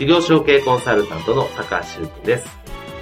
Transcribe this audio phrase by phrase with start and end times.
[0.00, 2.48] 事業承継コンサルタントの高橋修君です。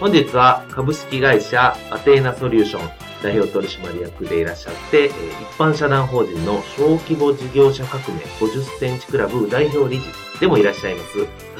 [0.00, 2.90] 本日は株式会社アテーナソリューション
[3.22, 5.12] 代表取締役でいらっしゃって、一
[5.56, 10.08] 般社団法人の小規模事業者革命50センチクラブ代表理事
[10.40, 11.18] でもいらっしゃいます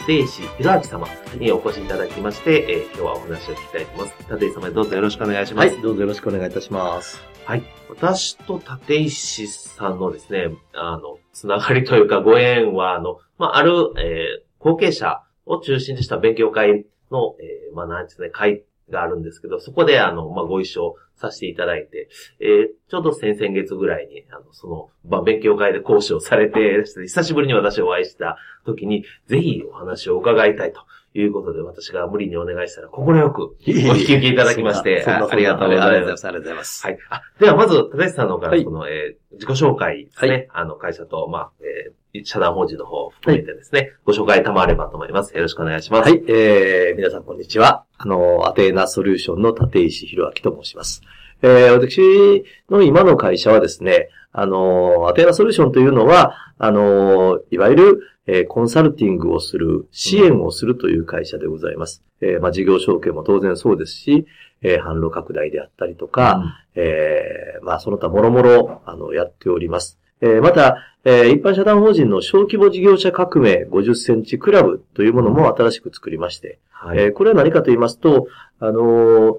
[0.09, 4.33] 立石博明様にお越しいただきまして、えー、今日はお話を聞きたいと思います。
[4.33, 5.69] 立石様どうぞよろしくお願いします。
[5.69, 7.23] はい、どうぞよろしくお願いいたします。
[7.45, 7.63] はい。
[7.89, 22.09] 私と立石さんのですね、あの、つながりというかご縁は、あの、まあ、ある、えー、後継者を中心とした勉強会の、えー、まあ、なんですね、会があるんですけど、そこで、あの、まあ、ご一緒させていただいて、
[22.41, 30.81] えー、ちょうど先々月ぐらいに、あの、その、まあ、勉強会で講師をされて、久しぶりに私をお会いした時に、ぜひお話を伺いたいと
[31.21, 36.27] いうことで、私が無理にお願いしたら、心よくお引き受けいただきまして、ありがとうございます。
[36.27, 36.87] ありがとうございます。
[36.87, 36.99] はい。
[37.11, 40.31] あ、ではまず、高橋さんの方から、この、はい、えー、自己紹介ですね。
[40.31, 45.35] はい、あの、会社と、まあ、えー、社団法人の方を含めてですね、はい、ご紹介賜ればと思います。
[45.35, 46.11] よろしくお願いします。
[46.11, 47.85] はい、えー、皆さんこんにちは。
[47.97, 51.03] あの、アテーナソリューションの立石博明と申します。
[51.43, 62.03] えー、私の今の会社はですね、あの、アテーナソリューションというのは、あの、いわゆる、えー、コンサルティングをする、支援をするという会社でございます。
[62.21, 64.27] うん、えー、まあ、事業承継も当然そうですし、
[64.63, 66.43] えー、販路拡大であったりとか、
[66.77, 69.99] うん、えー、まあ、その他もろもろ、あの、やっております。
[70.21, 78.27] えー、また、えー、一般社団法人の小規模事業者革命50センチクラブというものも新しく作りまして、はい、えー、これは何かと言いますと、
[78.59, 79.39] あのー、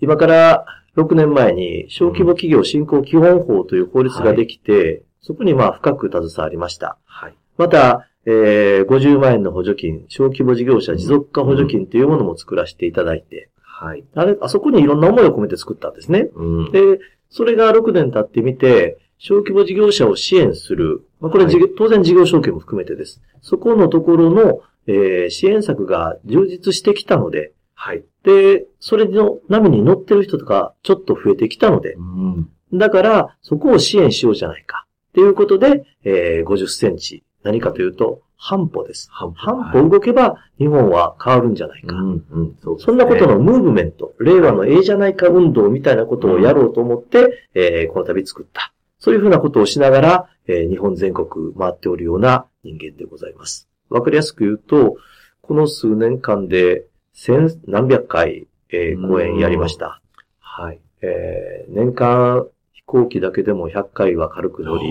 [0.00, 0.64] 今から
[0.96, 6.98] 6年前に小規模企業振興基本法という法律ができて、はい、そこにまあ深く携わりました。
[7.04, 14.04] はい、また、えー、50万円の補助金、小規模事業者持続化補助金というものも作らせていただいて、はい。
[14.14, 16.28] あれ、あそこにいろんな思いを込めて作ったんですね。
[16.36, 21.08] うん、で、それが6年経ってみて、小規模事業者を支援する。
[21.18, 23.20] まあ、これ、はい、当然事業承継も含めてです。
[23.42, 28.04] そこのところの、えー、支援策が充実してきたので、はい。
[28.22, 34.85] で、それの波に乗ってる人とかちょっと増えてきたので、うん、だから、そこを支援しようじゃないか。
[35.16, 37.24] ということで、えー、50センチ。
[37.42, 39.08] 何かというと、半歩です。
[39.10, 41.96] 半歩動けば日本は変わるんじゃないか。
[41.96, 48.74] うんうんそね、そんなことのムーブメント、令和のええじゃないか運動みたいなことをやろうと思って、うん、えー、この度作った。
[48.98, 51.26] そういうふうなことをしながら、えー、日本全国
[51.58, 53.70] 回っておるような人間でございます。
[53.88, 54.98] わかりやすく言うと、
[55.40, 56.84] この数年間で
[57.14, 60.02] 千何百回、えー、講演やりました。
[60.40, 60.80] はい。
[61.00, 62.50] えー、年間飛
[62.86, 64.86] 行機だけでも100回は軽く乗り、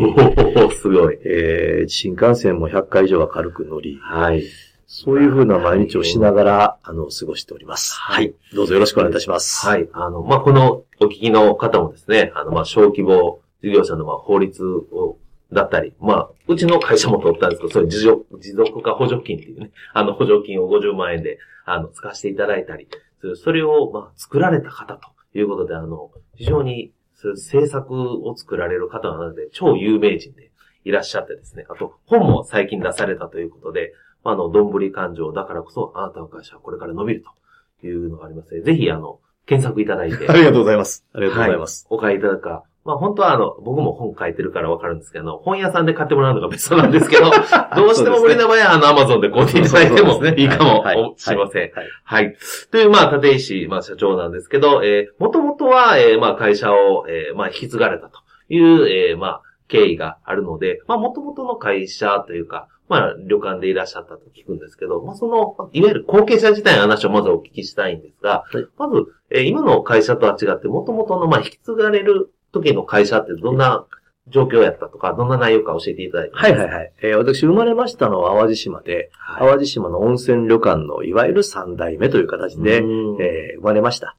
[0.75, 1.19] すごい。
[1.23, 4.43] えー、新幹線も100回以上は軽く乗り、はい。
[4.85, 7.93] そういうふうな毎日をしながら、あの、過ごしております。
[7.95, 8.35] はい。
[8.53, 9.65] どうぞよろしくお願いいたします。
[9.65, 9.87] はい。
[9.93, 15.17] あの、まあ、このお聞きの方もですね、あの、まあ、小規模事業者のまあ法律を、
[15.53, 22.87] だったり、まあ、うちの会社も取ったんですけど、それ持続持続化補助金っていうね、 あの補助金を50万円で、あの、使わせていただいたり、
[23.35, 26.91] それを、まあ、作られた方ということで、あの、非常に、
[27.23, 30.51] 政策を作られる方なので、超有名人で
[30.83, 33.93] いらっしゃってですね、あと、本も最近出されたということで、
[34.23, 37.23] あの、どんぶり勘定だからこそ、あなたの会社はこれから伸びる
[37.81, 40.27] というのがありますので、ぜひ、あの、検索いただいて。
[40.29, 41.05] ありがとうございます。
[41.13, 41.87] ありがとうございます。
[41.89, 47.31] はい、お買いいただくか、まあ本当はあの、僕も本書いてるからわかるんですけど、本屋さんで買ってもらうのがベストなんですけど、
[47.75, 51.71] どうしても無理な場合はあの、アマゾンで買っていただいてもいいかもしれません。
[52.03, 52.37] はい。
[52.69, 52.85] とい。
[52.85, 72.29] う、まあ、立石、まあ、社長なんですけど、えー、もともとは、えー、まあ、会社を、えー、まあ、引き継がれたという、えー、まあ、経緯があるので、まあ、もともとの会社というか、まあ、旅館でいらっしゃったと聞くんですけど、まあ、その、いわゆる後継者自体の話をまずお聞きしたいんですが、はい、まず、えー、今の会社とは違って、もともとの、まあ、引き継がれる
[72.61, 73.85] 時の会社ってどんな
[74.27, 76.93] 状況やったとか、どんな内容か教えていただいてはいはいはい。
[77.01, 84.17] えー、私生まれましたのは淡路島で、はい、淡路島の温泉旅館のいわゆる三代目という形で、えー、生まれました。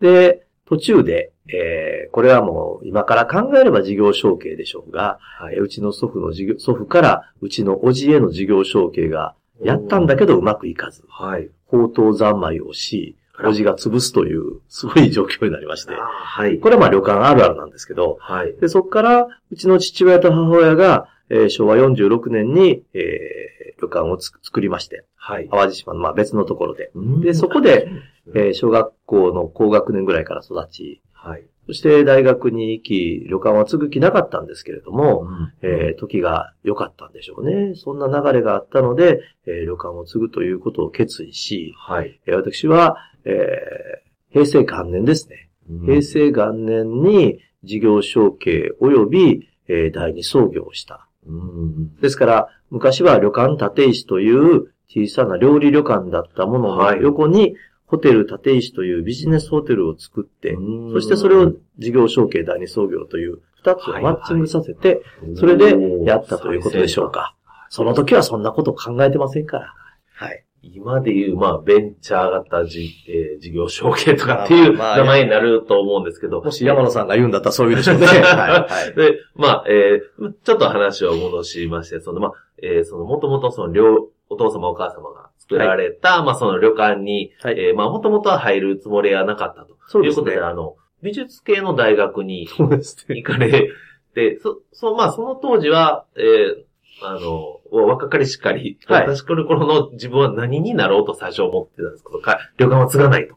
[0.00, 11.50] で、途中で、えー、これはもう今から考えれば事業承継でしょうが、はい、うちの祖父の事業、祖父からうちの叔父への事業承継がやったんだけどうまくいかず、はい。
[11.70, 15.94] 宝刀三昧をし、おじが潰すという、 すごい状況になりまして。
[15.94, 16.58] はい。
[16.58, 18.54] これはまあ旅館あるあるなんですけど、はい。
[18.56, 25.48] で、そこから、うちの父親と母親が、えー、昭和46年に、えー、旅館を作りまして、はい。
[25.48, 26.90] 淡路島の、まあ別のところで。
[27.20, 27.88] で、そこで、
[28.34, 31.44] えー、小学校の高学年ぐらいから育ち、はい。
[31.68, 37.74] そして大学に行き、旅館は継ぐ気なかったんですけれども、うん、えー、時が良かったんでしょうね。
[37.74, 42.18] そんな流れがあったので、えー、旅館を継ぐということを決意し、はい。
[42.24, 45.50] えー、私は、えー、平成元年ですね。
[45.70, 51.06] うん、平成元年に事業承継及び、えー、第二創業をした。
[51.26, 57.56] うん、ですから、昔は旅館立石という小さな料理旅館だったものの横に、
[57.86, 60.56] ホテル立石というビジネスホテルを作って、
[60.92, 65.02] そしてそれを事業承継第二創業という二つをマッチングさせて、
[65.36, 67.34] それでやったということでしょうか。
[67.70, 69.74] その時はそんなこと考えてませんから。
[70.14, 70.44] はい。
[70.62, 76.42] 今でいう、まあ、ベンチャー型じ、えー、事業承継とかっていう名前になると思うんですけど。
[76.42, 78.06] もし山野さんが言うんだったらそういうでしょうね。
[78.06, 78.22] はい。
[78.22, 82.32] はい、で、まあ、えー、ちょっと話を戻しまして、その、まあ、
[82.62, 89.76] えー、その、もともとその、両、お父様お母様が作られた、はい、まあその旅館に、はい、えー、まあもともとは入るつもりはなかったと。
[89.86, 90.20] そうですね。
[90.20, 93.70] いうことで、あの、美術系の大学に行かれ
[94.14, 96.67] て、そ、そ、まあその当時は、えー、
[97.02, 102.20] あの、若かりしっかり、はい、私この頃の自分は何になろうと最初思ってたんですけど、
[102.56, 103.36] 旅館は継がないと。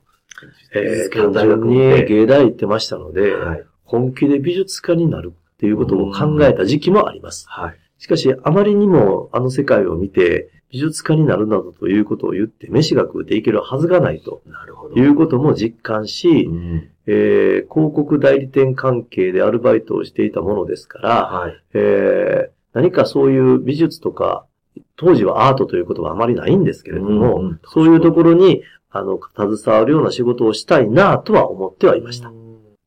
[0.73, 7.45] えー、大学に芸大行ってましたので、はい、本気で美術家になるっていうことを考えた時期もあります。
[7.47, 14.41] はい、しかし、あまりにもあの世界を見て、美術家になるなどということを言って、飯が食うていけるはずがないと。
[14.45, 14.95] なるほど。
[14.95, 24.45] いうことも実感し、うん、えー、広告代理店関係でアルバイトをしていたものですから、はい、えー、何かそういう美術とか、
[24.95, 32.31] 当時はアートということはあまりないんですけれども、うんうん、そういうところに、あの、携わるような仕事をしたいなとは思ってはいました。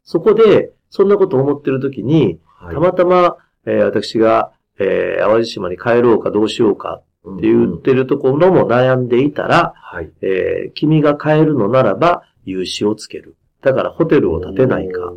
[0.03, 3.37] そこで、そんなことを思っているときに、たまたま、
[3.67, 13.37] えー、私が、えー、淡路島に帰ろうかどうしようかって言ってるところも悩んでいたら、はい、えー、君が買えるのならば、融資をつける。
[13.63, 15.13] だからホテルを建てないか、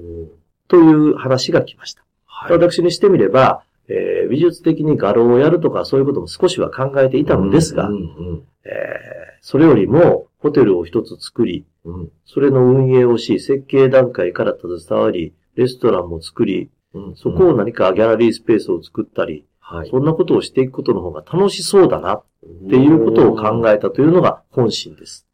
[0.70, 2.04] という話が来ました。
[2.26, 7.90] はい、私にしてみれば、えー、美術的に画廊をやるとかそういうことも少しは考えていたのですが、
[8.66, 22.24] えそれよりもホテルを一つ作り、うん、それの運営をし、設計段階から携わり、レストランも作り、うん、そこを何かギャラリースペースを作ったり、はい、そんなことをしていくことの方が楽しそうだなっ
[22.70, 25.27] ていうことを考えたというのが本心です。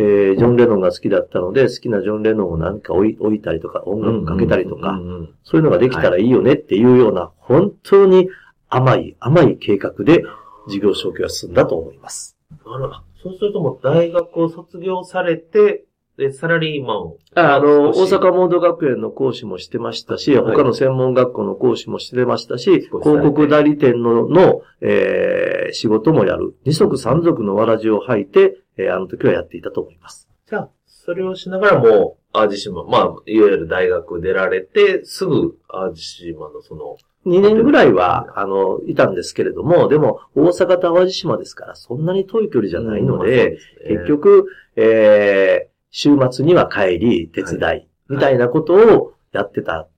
[0.00, 4.98] えー、ジョン・レノンが好きだったので、好きなジョン・レノンを何か置い置いたりとか、音楽かけたりとか、
[5.44, 8.30] そういうのができたらいいよねっていうような、本当に
[8.70, 10.24] 甘い、甘い計画で
[10.68, 12.38] 事業承継が進んだと思います。
[12.50, 12.94] なるほど。
[13.22, 15.84] そうするともう大学を卒業されて、
[16.16, 17.16] で、サラリーマンを。
[17.34, 26.54] あの、大阪モード学園の講師もしてましたし、はい、他の専門学校の講師もしてましたし、広告代理店の、の、えー、仕事もやる。
[26.66, 30.28] 二足三足のわらじを履いて、えー、あの時はやっていたと思います。
[30.48, 36.96] じゃあ、それをしながらも、淡路島、まあ、いわゆる大学出られて、すぐ淡路島のその、
[37.26, 43.58] 2年ぐらいは、あの、いたんですけれども、でも、大阪と淡路島ですから、そんなに遠い距離じゃないので、うんね、
[43.96, 44.46] 結局、
[44.76, 49.88] えー、週末には帰り、手伝い、みたいなことをやってた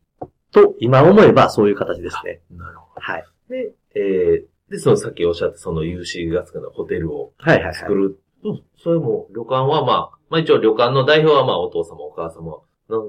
[0.52, 2.40] と、今思えばそういう形ですね。
[2.50, 3.00] なるほど。
[3.00, 3.24] はい。
[3.48, 7.32] で、えー、で、そのさっきおっしゃったその UC がつくのホテルを
[7.74, 8.18] 作る。
[8.42, 8.58] はいはい、はい。
[8.58, 12.60] うん、それも旅館はまあ、まあ一応旅館の代表はまあお父様お母様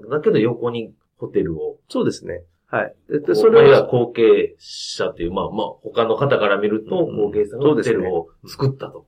[0.10, 1.78] だけど横にホテルを。
[1.90, 2.44] そうですね。
[2.68, 2.96] はい。
[3.10, 9.06] で、それは後継者っていう、まあまあ他の方から見ると後継者のホテルを作ったと。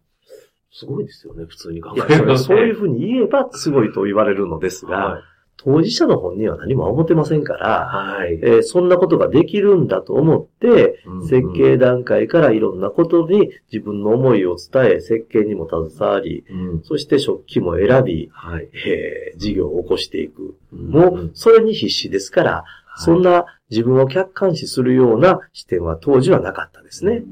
[0.71, 2.37] すごいですよね、普通に考えると。
[2.37, 5.23] そういうふうに言えばすごいと言われるのですが、はい、
[5.65, 8.35] 当事者の本人は何も思ってませんから、はい。
[8.35, 18.69] えー、そんなことができるんだと思って、うんうん、設計段階からいろんなことに自分の思いを伝え、設計にも携わり、うん、そして食器も選び、はい。
[18.87, 20.55] えー、事業を起こしていく。
[20.71, 22.63] うん、もう、それに必死ですから、
[22.97, 27.23] そんな自分を客観視するような視点は当時はなかったですね。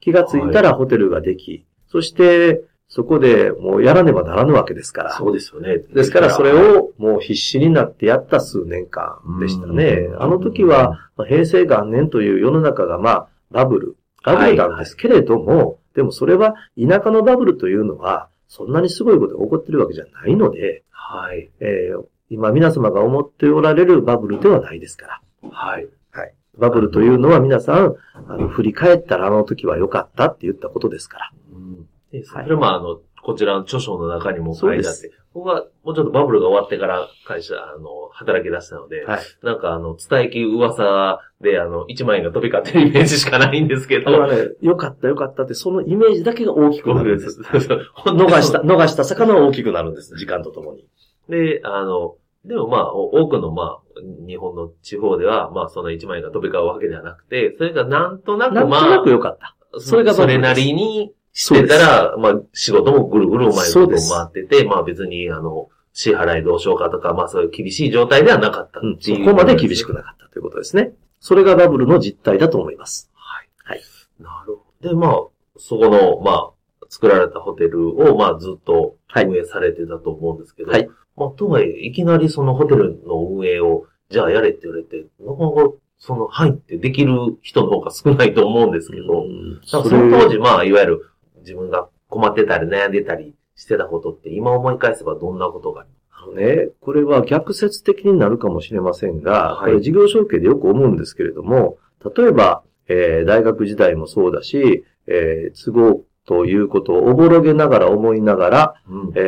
[0.00, 5.12] 気がついたらホテルができ、そして、そこでもうやらねばならぬわけですから。
[5.16, 5.78] そうですよね。
[5.78, 10.08] ですからそれをもう必死になってやった数年間でしたね。
[10.18, 13.96] あの時は平成元年という世の中がまあバブル。
[14.24, 21.48] バブルなんですけれども、はいはい、でもそれは田舎のバブルというのは、そんなにすごいことが起こってるわけじゃないので、はい。
[21.60, 25.50] えー、今皆様が思っておられるバブルではないですから。
[25.50, 25.86] はい。
[26.10, 26.34] はい。
[26.58, 31.30] バブルというのは皆さん、あの、振り返ったらあの時は良かったって言ったことですから。
[31.52, 31.86] うん。
[32.24, 44.26] それもあの、こちらの著書の中にも書いてあって、僕はもうちょっとバブルが終わってから会社、あの、働き出したので、はい、なんかあの、伝えき噂であの、1万円が飛び交ってるイメージしかないんですけど。
[44.26, 47.40] ね、よかったよかったって、そのイメージだけが大きくなるんです。
[47.42, 50.88] 逃した、逃した魚は大きくなるんです、時間とともに。
[51.28, 53.80] で、あの、でもまあ、多くのまあ、
[54.26, 59.56] 日本の地方では、まあ、その1万円が飛び交うわけではなくて、それがなんとなくまあ、なんとなくよかった。
[59.78, 70.92] それがそれなりにしてたら、まあ、仕事もぐるぐるうまいこと回ってて、まあ別に、あの、支払いどうしようかとか、まあそういう厳しい状態ではなかったっていう、うん、そこまで厳しくなかったということですね。
[71.20, 73.10] それがバブルの実態だと思います。
[73.14, 73.48] はい。
[73.64, 73.80] はい。
[74.18, 74.88] なるほど。
[74.88, 75.14] で、まあ、
[75.58, 76.50] そこの、まあ、
[76.88, 80.88] 作られたホテルを、まあずっと運営されてたと思うんですけど、はい。
[81.16, 89.26] まあ、とはいえ、いきなりそのホテルの運営を、じゃあやれって言われて、なかなかその、入ってできる人の方が少ないと思うんですけど、
[89.64, 91.09] その当時、まあ、いわゆる
[91.40, 101.78] 自分が困ってたり悩んでたりしてたことって今思い返せばどんなことがありますあのね、これは逆説的になるかもしれませんが、はい、これ事業承継でよく思うんですけれども、
[102.14, 109.20] 例えば、えー、大学時代もそうだし、えー、都合ということをおぼろげながら思いながら、うん、え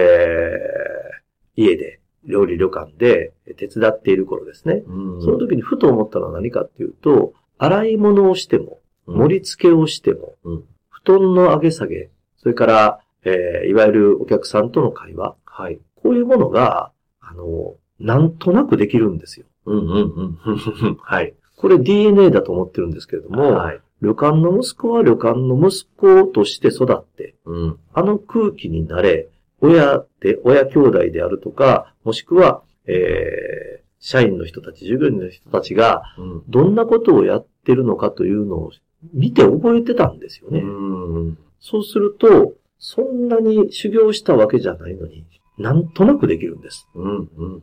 [1.57, 4.85] ー、家で、料理旅館で手伝っている頃ですね。
[4.87, 10.65] うん、その時にふと思ったのは何かっていうと、洗い物をしても、盛り付けをしても、うん、
[11.05, 15.37] 布団の上げ下げ、それから、えー、いわゆるお客さんとの会話。
[15.45, 15.79] はい。
[15.97, 16.91] こういうものが、
[17.21, 19.47] あの、なんとなくできるんですよ。
[19.67, 20.97] うんうんうん。
[21.01, 21.35] はい。
[21.57, 23.81] これ DNA だと思ってるんですけれども、はい。
[24.01, 29.29] 旅館の息子は旅館の息子として育って、うん、あの空気になれ、
[29.61, 36.03] 親で、親兄弟であるとか、もしくは、えー、社員の人たち、従業員の人たちが、
[36.49, 38.73] どんなことをやってるのかというのを
[39.13, 40.61] 見て覚えてたんですよね。
[40.61, 45.25] うんそうすると、そんなに修行したわけじゃないのに、
[45.59, 46.89] なんとなくできるんです。
[46.95, 47.63] うんうん。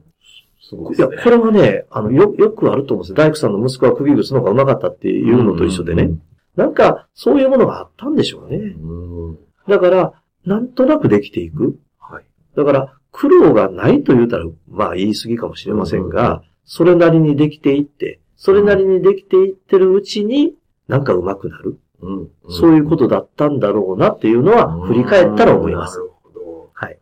[0.62, 6.04] すごい、ね、いや、これはね、あの、よ、よくあると思うんです大工さんの息子は釘打つのが上手かったっていうのと一緒でね。
[6.04, 6.22] うんうん、
[6.56, 8.58] なんか、そういうものがあったんでしょうね。
[8.58, 10.14] うん、だから、
[10.46, 11.78] なんとなくできていく。
[12.00, 12.24] はい。
[12.56, 20.54] だから、苦労がないと言うたら、まあ言い過ぎかもしれませんが、うん、それなりにできていって、それなりにできていってるうちに、
[20.90, 21.80] なんか上手くなる？
[22.02, 25.98] うん、そういうことだったんだろうなっていうのは、振り返ったら思います。
[25.98, 26.70] なるほど。
[26.74, 27.00] はい。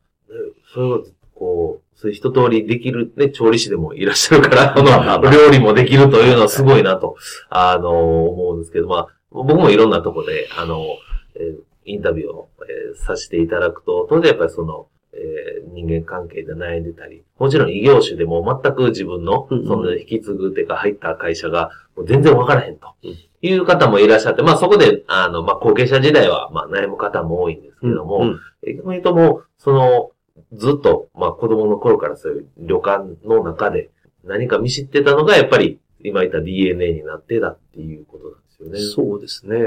[0.74, 4.74] そういうこう、そういう一通りできる、ね、調理師でもいらっしゃるから、
[5.16, 7.16] あの、料理もできるというのはすごいなと、
[7.50, 10.84] あの、思うんですけど、まあ、僕もいろんなとこで、あの、
[11.36, 22.90] えー、インタビューを、えー、させていただくと、当然やっぱりその、えー、人間関係で悩んでたり、もちろん異業種でも全く自分の、その引き継ぐっていうか入った会社がもう全然わからへんと。
[23.42, 30.12] いう方もいらっしゃって、まあそこで、あの、まあ後継者時代は、まあ悩む方も多いんですけども、逆に言うともう、その、
[30.54, 33.90] ずっと、まあ子供の頃からそういう旅館の中で
[34.24, 38.80] 何か見知ってたのが、やっぱり今言った DNA になってたっていうことなんですよね。
[38.80, 39.58] そうですね。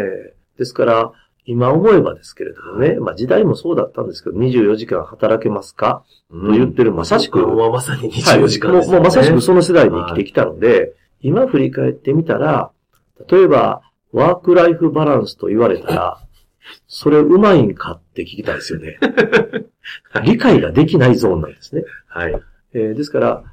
[0.58, 1.12] ですから、
[1.46, 7.44] 今思えばですけれどもね、まあ時代もそうだったんですけど、24時間働けますか、と言ってる、まさしく。
[7.46, 12.70] まさに24時間ですね、はい、もうまさしくその世代に生きてきたので、今振り返ってみたら、
[13.28, 16.20] 例えば、ワークライフバランスと言われたら、
[16.86, 18.98] それうまいんかって聞きたいですよね。
[20.24, 21.82] 理解ができないゾーンなんですね。
[22.06, 22.40] はい。
[22.72, 23.44] えー、ですから、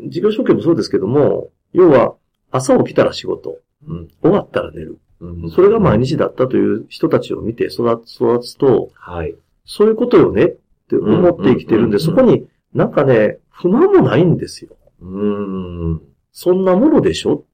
[0.00, 2.14] 事業承継もそうですけども、要は、
[2.50, 4.98] 朝起きたら仕事、うん、終わったら寝る。
[5.20, 9.34] うん、それが毎日だったという人たちを見て育つ育つと、はい。
[9.64, 10.48] そういうことよねっ
[10.88, 14.76] て思って生きてるんで、そこになんかね、不満もないんですよ。
[15.00, 16.02] うん。
[16.32, 17.44] そんなものでしょ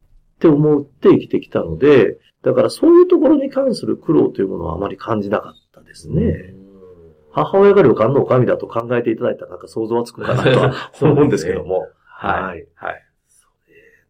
[0.41, 6.55] って思って生きてきたので、だからそういうところに関する苦労というものはあまり感じなかったですね。
[7.31, 11.89] 母親が旅館の女将だと考えていただいたらなんか想像はつくかなとは 思うんですけども。
[12.07, 12.67] はい。
[12.75, 13.05] はい。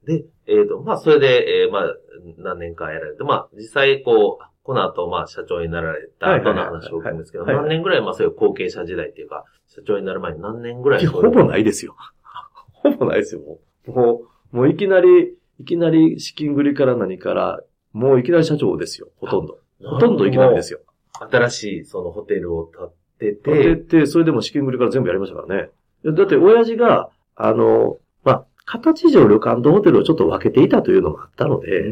[0.06, 1.94] で、えっ、ー、と、まあ、それで、えー、まあ、
[2.38, 11.96] 何年かやられて、まあ、実際、こう、この後、まあ、社長になられた後の話を聞くんですけど、何年ぐらい、まあ、そういう後継者時代っていうか、社長になる前に何年ぐらいほぼないですよ。
[12.72, 13.90] ほぼないですよ、もう。
[13.90, 14.22] も
[14.52, 17.60] う、もういきなり、いきなり資金繰りから何から、
[17.92, 19.58] もういきなり社長ですよ、ほとんど。
[19.84, 20.80] ほとんどいきなりですよ。
[21.12, 22.66] 新しいそのホテルを
[23.18, 23.62] 建てて。
[23.64, 25.70] 建てて、それでも資金繰りから全部やりましたからね。
[26.04, 31.84] だって親父が、あの、まあ、形上旅館とホテルをちょっと分けていたというのもあったので、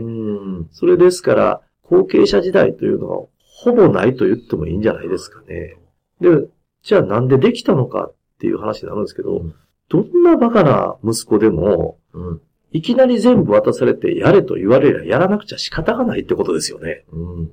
[0.73, 5.77] それですから、後継者時代というのはほぼないと言ってもいいんじゃないですかね。
[6.21, 6.49] で、
[6.83, 9.55] じゃあなんでできたのかっていう話になるんですけど、うん、
[9.89, 12.41] どんなバカな息子でも、うん、
[12.73, 17.05] いきなり全部渡されてやれと言われりゃやらなくちゃ仕方がないってことですよね。
[17.13, 17.51] うん、うん、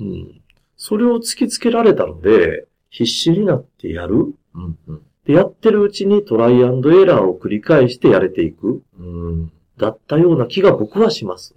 [0.00, 0.40] うん。
[0.76, 4.34] それを突きつけられたので、必死になってやる。
[4.54, 8.82] うんうん、でやってるうちにトライアンドエラーを繰り返してやれていく。
[8.98, 11.54] うん、だったような気が僕はします。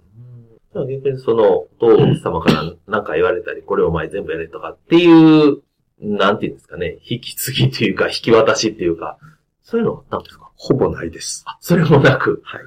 [0.74, 5.62] 逆にその、父様から何か言われたり、これお前全部やれとかっていう、
[6.00, 9.18] なんていうんですかね、引き継ぎっていうか、引き渡しっていうか、
[9.62, 10.49] そういうのはあったんですか？
[10.62, 11.42] ほぼないです。
[11.46, 12.42] あ、それもなく。
[12.44, 12.60] はい。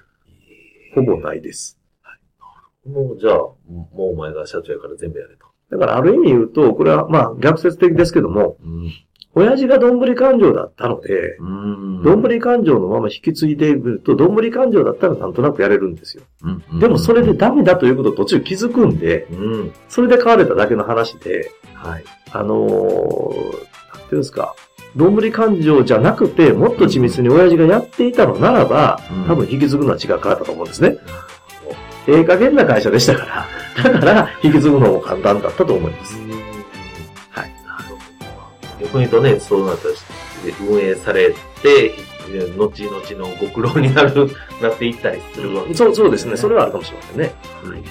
[0.96, 1.78] ほぼないです。
[2.02, 2.12] は
[2.88, 5.46] い、もう、じゃあ、もうお前が社長やから全部やれと。
[5.70, 8.92] だからある意味言うと、これはまあ逆説的ですけども、うん、
[9.36, 16.24] 親父がどんぶり感情だったので、どんぶり感情のまま引き継いでいると、どんぶり感情だったらなんとなくやれるんですよ。
[16.80, 22.04] でもそれでダメだということを途中気づくんで、うん、それで変われただけの話で、はい。
[22.32, 24.56] あのー、なんていうんですか、
[24.96, 30.98] どんぶり感情じゃなくて、もっと緻密に親父がやっていたのならば、多分引き継ぐのは違う変わったと思うんですね。
[32.08, 33.48] ええ加減な会社でしたか
[33.82, 36.18] ら、だから引き継ぐのも簡単だったと思います。
[38.80, 39.94] 逆に言うとね、そうなったら、
[40.70, 41.96] 運営されて、
[42.58, 44.30] 後々のご苦労になる、
[44.62, 46.38] なっていったりするわけです、ね、そう、そうですね。
[46.38, 47.34] それはあるかもしれませんね。
[47.64, 47.84] はい。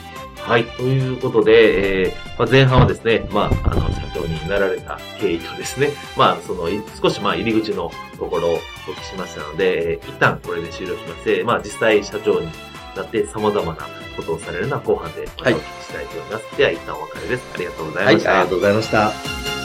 [0.42, 0.64] はい。
[0.64, 6.68] ということで、えー、まあ、前半はですね、まあ、あの、社長になられた経緯とですね、まあ、その、
[7.00, 12.48] 少しまあ、入り口のところをお聞きしましたので、えー、一旦これで終了しまして、まあ、実際社長に
[12.96, 16.44] なって様々なことをされるのは後半でお聞きしたいと思います。
[16.46, 17.50] はい、では、一旦お別れです。
[17.54, 18.30] ありがとうございました。
[18.30, 19.61] はい、ありがとうございました。